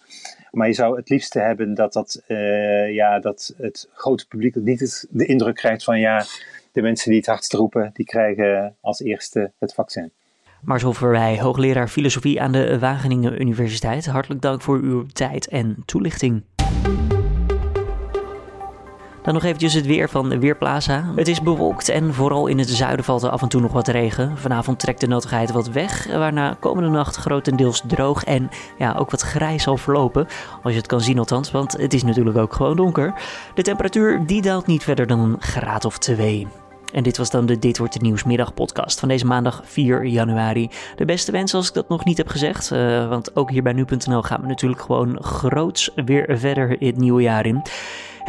Maar 0.51 0.67
je 0.67 0.75
zou 0.75 0.97
het 0.97 1.09
liefste 1.09 1.39
hebben 1.39 1.75
dat, 1.75 1.93
dat, 1.93 2.23
uh, 2.29 2.95
ja, 2.95 3.19
dat 3.19 3.55
het 3.57 3.89
grote 3.93 4.27
publiek 4.27 4.55
niet 4.55 5.07
de 5.11 5.27
indruk 5.27 5.55
krijgt 5.55 5.85
van 5.85 6.01
ja, 6.01 6.25
de 6.73 6.83
mensen 6.83 7.11
die 7.11 7.19
het 7.19 7.29
hardst 7.29 7.53
roepen, 7.53 7.91
die 7.93 8.07
krijgen 8.07 8.77
als 8.81 9.01
eerste 9.01 9.53
het 9.59 9.75
vaccin. 9.75 10.11
Marcel 10.63 10.93
Verwij, 10.93 11.41
hoogleraar 11.41 11.89
filosofie 11.89 12.41
aan 12.41 12.53
de 12.53 12.79
Wageningen 12.79 13.41
Universiteit. 13.41 14.07
Hartelijk 14.07 14.41
dank 14.41 14.63
voor 14.63 14.79
uw 14.79 15.07
tijd 15.07 15.49
en 15.49 15.83
toelichting. 15.87 16.43
Dan 19.29 19.37
nog 19.37 19.47
eventjes 19.47 19.75
het 19.75 19.87
weer 19.87 20.09
van 20.09 20.41
Weerplaza. 20.41 21.13
Het 21.17 21.29
is 21.29 21.43
bewolkt 21.43 21.89
en 21.89 22.15
vooral 22.15 22.47
in 22.47 22.59
het 22.59 22.69
zuiden 22.69 23.05
valt 23.05 23.23
er 23.23 23.31
af 23.31 23.43
en 23.43 23.49
toe 23.49 23.61
nog 23.61 23.73
wat 23.73 23.89
regen. 23.89 24.39
Vanavond 24.39 24.79
trekt 24.79 25.01
de 25.01 25.07
nattigheid 25.07 25.51
wat 25.51 25.69
weg, 25.69 26.07
waarna 26.07 26.57
komende 26.61 26.89
nacht 26.89 27.17
grotendeels 27.17 27.83
droog 27.87 28.25
en 28.25 28.51
ja, 28.79 28.95
ook 28.99 29.11
wat 29.11 29.21
grijs 29.21 29.63
zal 29.63 29.77
verlopen. 29.77 30.27
Als 30.63 30.73
je 30.73 30.79
het 30.79 30.87
kan 30.87 31.01
zien 31.01 31.19
althans, 31.19 31.51
want 31.51 31.73
het 31.73 31.95
is 31.95 32.03
natuurlijk 32.03 32.39
ook 32.39 32.53
gewoon 32.53 32.77
donker. 32.77 33.15
De 33.55 33.63
temperatuur 33.63 34.27
die 34.27 34.43
daalt 34.43 34.67
niet 34.67 34.85
verder 34.85 35.07
dan 35.07 35.21
een 35.21 35.37
graad 35.39 35.85
of 35.85 35.99
twee. 35.99 36.47
En 36.93 37.03
dit 37.03 37.17
was 37.17 37.31
dan 37.31 37.47
de 37.47 37.59
Dit 37.59 37.79
Wordt 37.79 37.93
de 37.93 38.01
Nieuwsmiddag 38.01 38.55
podcast 38.55 39.01
van 39.01 39.09
deze 39.09 39.27
maandag 39.27 39.61
4 39.65 40.05
januari. 40.05 40.71
De 40.97 41.05
beste 41.05 41.33
wens 41.33 41.55
als 41.55 41.69
ik 41.69 41.75
dat 41.75 41.89
nog 41.89 42.05
niet 42.05 42.17
heb 42.17 42.29
gezegd, 42.29 42.71
uh, 42.71 43.09
want 43.09 43.37
ook 43.37 43.51
hier 43.51 43.63
bij 43.63 43.73
nu.nl 43.73 44.23
gaan 44.23 44.41
we 44.41 44.47
natuurlijk 44.47 44.81
gewoon 44.81 45.23
groots 45.23 45.91
weer 45.95 46.39
verder 46.39 46.77
het 46.79 46.97
nieuwe 46.97 47.23
jaar 47.23 47.47
in. 47.47 47.63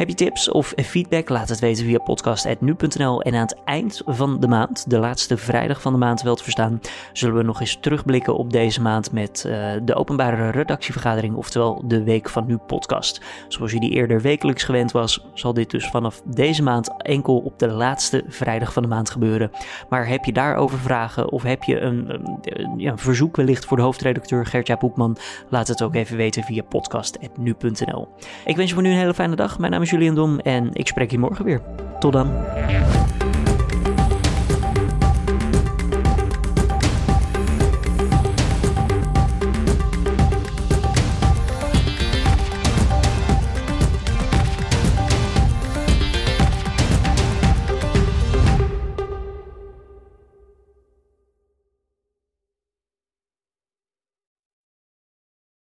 Heb 0.00 0.08
je 0.08 0.14
tips 0.14 0.50
of 0.50 0.72
feedback? 0.76 1.28
Laat 1.28 1.48
het 1.48 1.58
weten 1.58 1.84
via 1.84 1.98
podcast.nu.nl. 1.98 3.22
En 3.22 3.34
aan 3.34 3.40
het 3.40 3.56
eind 3.64 4.02
van 4.06 4.40
de 4.40 4.48
maand, 4.48 4.90
de 4.90 4.98
laatste 4.98 5.36
vrijdag 5.36 5.80
van 5.80 5.92
de 5.92 5.98
maand 5.98 6.22
wel 6.22 6.34
te 6.34 6.42
verstaan, 6.42 6.80
zullen 7.12 7.36
we 7.36 7.42
nog 7.42 7.60
eens 7.60 7.78
terugblikken 7.80 8.36
op 8.36 8.52
deze 8.52 8.80
maand 8.80 9.12
met 9.12 9.44
uh, 9.46 9.72
de 9.82 9.94
openbare 9.94 10.50
redactievergadering, 10.50 11.34
oftewel 11.34 11.82
de 11.84 12.02
Week 12.02 12.28
van 12.28 12.46
Nu 12.46 12.56
podcast. 12.56 13.20
Zoals 13.48 13.72
je 13.72 13.80
die 13.80 13.90
eerder 13.90 14.20
wekelijks 14.20 14.62
gewend 14.62 14.92
was, 14.92 15.26
zal 15.34 15.54
dit 15.54 15.70
dus 15.70 15.88
vanaf 15.88 16.22
deze 16.24 16.62
maand 16.62 17.02
enkel 17.02 17.38
op 17.38 17.58
de 17.58 17.68
laatste 17.68 18.24
vrijdag 18.28 18.72
van 18.72 18.82
de 18.82 18.88
maand 18.88 19.10
gebeuren. 19.10 19.50
Maar 19.88 20.08
heb 20.08 20.24
je 20.24 20.32
daarover 20.32 20.78
vragen 20.78 21.30
of 21.30 21.42
heb 21.42 21.62
je 21.62 21.80
een 21.80 22.98
verzoek 22.98 23.36
wellicht 23.36 23.64
voor 23.64 23.76
de 23.76 23.82
hoofdredacteur 23.82 24.46
Gertja 24.46 24.76
Boekman? 24.76 25.16
Laat 25.48 25.68
het 25.68 25.82
ook 25.82 25.94
even 25.94 26.16
weten 26.16 26.42
via 26.42 26.62
podcast.nu.nl. 26.62 28.08
Ik 28.44 28.56
wens 28.56 28.68
je 28.68 28.74
voor 28.74 28.82
nu 28.82 28.90
een 28.90 28.96
hele 28.96 29.14
fijne 29.14 29.36
dag. 29.36 29.58
Mijn 29.58 29.72
naam 29.72 29.82
is 29.82 29.89
Julian 29.90 30.14
Dom 30.14 30.38
en 30.38 30.70
ik 30.72 30.86
spreek 30.86 31.10
je 31.10 31.18
morgen 31.18 31.44
weer. 31.44 31.60
Tot 31.98 32.12
dan. 32.12 32.32